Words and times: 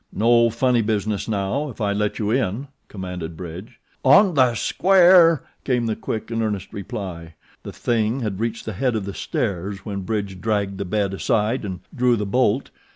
"No 0.11 0.49
funny 0.49 0.81
business, 0.81 1.27
now, 1.27 1.69
if 1.69 1.79
I 1.79 1.93
let 1.93 2.17
you 2.17 2.31
in," 2.31 2.69
commanded 2.87 3.37
Bridge. 3.37 3.79
"On 4.03 4.33
the 4.33 4.55
square," 4.55 5.43
came 5.63 5.85
the 5.85 5.95
quick 5.95 6.31
and 6.31 6.41
earnest 6.41 6.73
reply. 6.73 7.35
The 7.61 7.71
THING 7.71 8.21
had 8.21 8.39
reached 8.39 8.65
the 8.65 8.73
head 8.73 8.95
of 8.95 9.05
the 9.05 9.13
stairs 9.13 9.85
when 9.85 10.01
Bridge 10.01 10.41
dragged 10.41 10.79
the 10.79 10.85
bed 10.85 11.13
aside 11.13 11.63
and 11.63 11.81
drew 11.95 12.15
the 12.15 12.25
bolt. 12.25 12.71